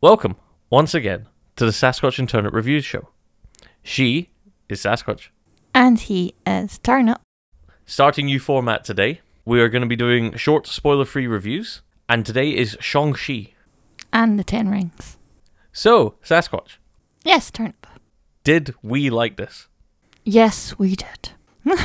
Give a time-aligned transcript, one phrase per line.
[0.00, 0.36] Welcome
[0.70, 1.26] once again
[1.56, 3.08] to the Sasquatch Internet Reviews Show.
[3.82, 4.30] She
[4.68, 5.28] is Sasquatch.
[5.74, 7.20] And he is Turnip.
[7.84, 12.24] Starting new format today, we are going to be doing short, spoiler free reviews, and
[12.24, 13.52] today is Shang-Chi.
[14.12, 15.18] And the Ten Rings.
[15.72, 16.78] So, Sasquatch,
[17.24, 17.86] Yes, Turnip.
[18.44, 19.68] did we like this?
[20.24, 21.30] Yes, we did.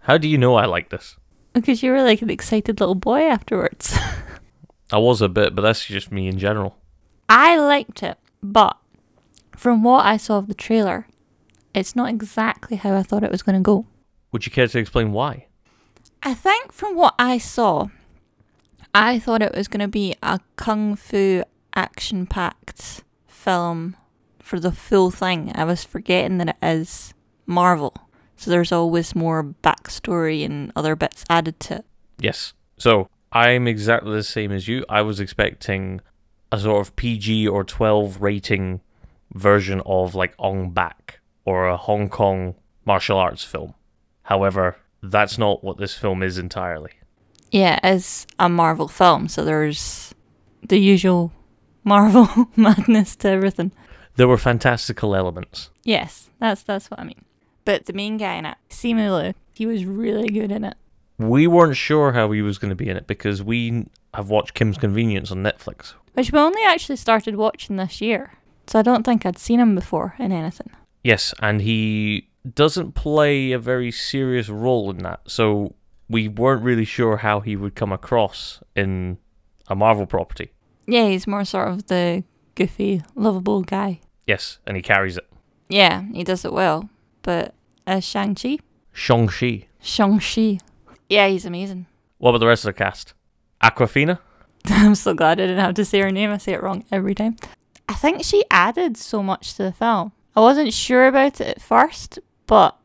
[0.00, 1.16] How do you know I like this?
[1.52, 3.96] Because you were like an excited little boy afterwards.
[4.92, 6.76] I was a bit, but that's just me in general.
[7.28, 8.76] I liked it, but
[9.56, 11.06] from what I saw of the trailer,
[11.74, 13.86] it's not exactly how I thought it was going to go.
[14.32, 15.46] Would you care to explain why?
[16.22, 17.88] I think from what I saw,
[18.94, 21.42] I thought it was going to be a kung fu
[21.74, 23.96] action packed film
[24.38, 25.52] for the full thing.
[25.54, 27.12] I was forgetting that it is
[27.46, 27.94] Marvel.
[28.36, 31.84] So there's always more backstory and other bits added to it.
[32.18, 32.54] Yes.
[32.78, 34.84] So, I'm exactly the same as you.
[34.88, 36.00] I was expecting
[36.52, 38.80] a sort of PG or 12 rating
[39.34, 43.74] version of like Ong Bak or a Hong Kong martial arts film.
[44.22, 46.92] However, that's not what this film is entirely.
[47.50, 50.14] Yeah, it is a Marvel film, so there's
[50.68, 51.32] the usual
[51.84, 53.72] Marvel madness to everything.
[54.16, 55.70] There were fantastical elements.
[55.84, 57.24] Yes, that's that's what I mean.
[57.64, 60.76] But the main guy in it, Simu Liu, he was really good in it.
[61.18, 64.54] We weren't sure how he was going to be in it because we have watched
[64.54, 65.94] Kim's Convenience on Netflix.
[66.14, 68.32] Which we only actually started watching this year.
[68.66, 70.70] So I don't think I'd seen him before in anything.
[71.04, 75.20] Yes, and he doesn't play a very serious role in that.
[75.26, 75.74] So
[76.08, 79.18] we weren't really sure how he would come across in
[79.68, 80.50] a Marvel property.
[80.86, 84.00] Yeah, he's more sort of the goofy, lovable guy.
[84.26, 85.28] Yes, and he carries it.
[85.68, 86.88] Yeah, he does it well.
[87.22, 87.54] But
[87.86, 88.58] as Shang-Chi?
[88.92, 89.66] Shang-Chi.
[89.80, 90.58] Shang-Chi.
[91.08, 91.86] Yeah, he's amazing.
[92.18, 93.14] What about the rest of the cast?
[93.62, 94.18] Awkwafina?
[94.66, 96.30] I'm so glad I didn't have to say her name.
[96.30, 97.36] I say it wrong every time.
[97.88, 100.12] I think she added so much to the film.
[100.34, 102.76] I wasn't sure about it at first, but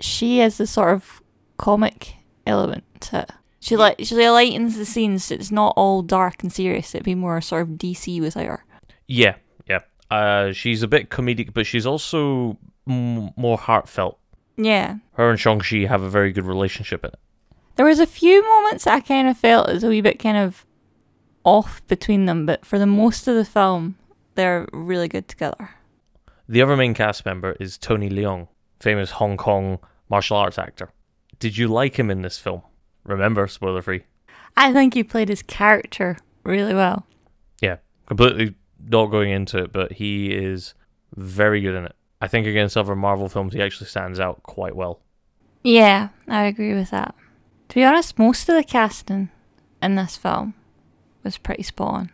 [0.00, 1.22] she is the sort of
[1.56, 2.16] comic
[2.46, 3.30] element to it.
[3.60, 5.24] She like she lightens the scenes.
[5.24, 6.94] So it's not all dark and serious.
[6.94, 8.64] It'd be more sort of DC without her.
[9.06, 9.36] Yeah,
[9.68, 9.80] yeah.
[10.10, 12.58] Uh, she's a bit comedic, but she's also
[12.88, 14.18] m- more heartfelt.
[14.56, 14.96] Yeah.
[15.12, 17.18] Her and Shang-Chi have a very good relationship in it.
[17.78, 20.66] There was a few moments I kind of felt as a wee bit kind of
[21.44, 23.94] off between them, but for the most of the film,
[24.34, 25.70] they're really good together.
[26.48, 28.48] The other main cast member is Tony Leung,
[28.80, 29.78] famous Hong Kong
[30.10, 30.90] martial arts actor.
[31.38, 32.62] Did you like him in this film?
[33.04, 34.02] Remember, spoiler free.
[34.56, 37.06] I think he played his character really well.
[37.62, 38.56] Yeah, completely
[38.88, 40.74] not going into it, but he is
[41.14, 41.94] very good in it.
[42.20, 44.98] I think against other Marvel films, he actually stands out quite well.
[45.62, 47.14] Yeah, I agree with that.
[47.68, 49.30] To be honest, most of the casting
[49.82, 50.54] in this film
[51.22, 52.10] was pretty spot on.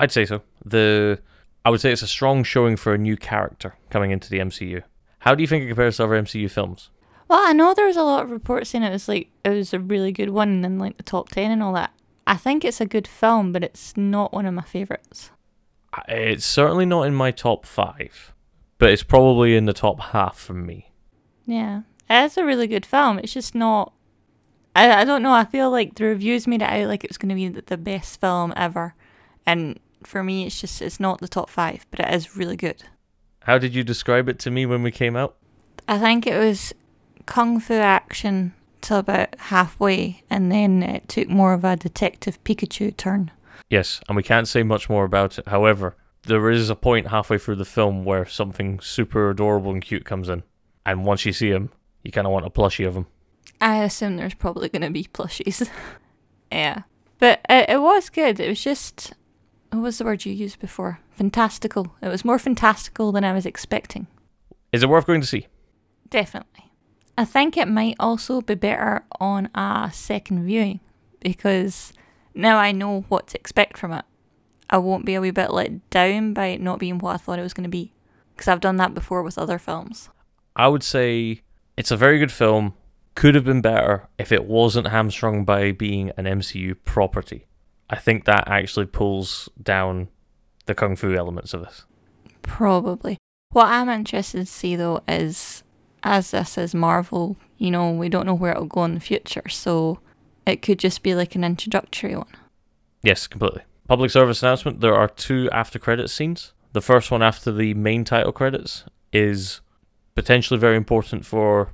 [0.00, 0.42] I'd say so.
[0.64, 1.20] The
[1.64, 4.82] I would say it's a strong showing for a new character coming into the MCU.
[5.20, 6.90] How do you think it compares to other MCU films?
[7.28, 9.74] Well, I know there was a lot of reports saying it was like it was
[9.74, 11.92] a really good one and like the top ten and all that.
[12.26, 15.30] I think it's a good film, but it's not one of my favorites.
[16.06, 18.32] It's certainly not in my top five,
[18.78, 20.92] but it's probably in the top half for me.
[21.46, 23.18] Yeah, it's a really good film.
[23.18, 23.92] It's just not.
[24.76, 25.32] I I don't know.
[25.32, 27.62] I feel like the reviews made it out like it was going to be the-
[27.66, 28.94] the best film ever,
[29.46, 32.84] and for me, it's just it's not the top five, but it is really good.
[33.42, 35.36] How did you describe it to me when we came out?
[35.88, 36.74] I think it was
[37.26, 42.96] kung fu action till about halfway, and then it took more of a detective Pikachu
[42.96, 43.30] turn.
[43.70, 45.48] Yes, and we can't say much more about it.
[45.48, 50.04] However, there is a point halfway through the film where something super adorable and cute
[50.04, 50.42] comes in,
[50.86, 51.70] and once you see him,
[52.04, 53.06] you kind of want a plushie of him.
[53.60, 55.68] I assume there's probably going to be plushies.
[56.52, 56.82] yeah,
[57.18, 58.40] but it, it was good.
[58.40, 59.14] It was just
[59.70, 61.00] what was the word you used before?
[61.10, 61.94] Fantastical.
[62.00, 64.06] It was more fantastical than I was expecting.
[64.72, 65.46] Is it worth going to see?
[66.08, 66.72] Definitely.
[67.16, 70.80] I think it might also be better on a second viewing
[71.20, 71.92] because
[72.34, 74.04] now I know what to expect from it.
[74.70, 77.38] I won't be a wee bit let down by it not being what I thought
[77.38, 77.92] it was going to be
[78.34, 80.10] because I've done that before with other films.
[80.54, 81.40] I would say
[81.76, 82.74] it's a very good film.
[83.18, 87.48] Could have been better if it wasn't hamstrung by being an MCU property.
[87.90, 90.06] I think that actually pulls down
[90.66, 91.84] the kung fu elements of this.
[92.42, 93.18] Probably.
[93.50, 95.64] What I'm interested to see though is
[96.04, 99.48] as this is Marvel, you know, we don't know where it'll go in the future,
[99.48, 99.98] so
[100.46, 102.36] it could just be like an introductory one.
[103.02, 103.62] Yes, completely.
[103.88, 106.52] Public service announcement there are two after credits scenes.
[106.72, 109.60] The first one after the main title credits is
[110.14, 111.72] potentially very important for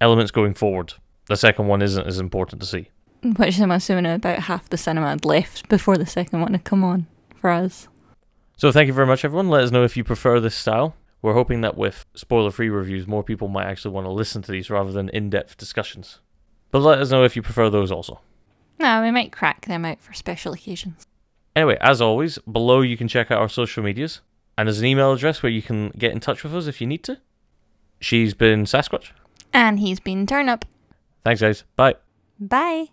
[0.00, 0.94] elements going forward.
[1.26, 2.90] The second one isn't as important to see.
[3.22, 6.84] Which I'm assuming about half the cinema had left before the second one had come
[6.84, 7.06] on
[7.36, 7.88] for us.
[8.56, 9.48] So thank you very much, everyone.
[9.48, 10.94] Let us know if you prefer this style.
[11.20, 14.52] We're hoping that with spoiler free reviews, more people might actually want to listen to
[14.52, 16.20] these rather than in depth discussions.
[16.70, 18.20] But let us know if you prefer those also.
[18.78, 21.06] No, we might crack them out for special occasions.
[21.56, 24.20] Anyway, as always, below you can check out our social medias,
[24.56, 26.86] and there's an email address where you can get in touch with us if you
[26.86, 27.18] need to.
[28.00, 29.10] She's been Sasquatch.
[29.52, 30.64] And he's been Turnip.
[31.24, 31.64] Thanks, guys.
[31.76, 31.96] Bye.
[32.38, 32.88] Bye.